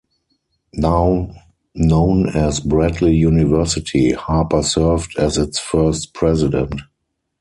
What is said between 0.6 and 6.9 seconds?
Now known as Bradley University, Harper served as its first president.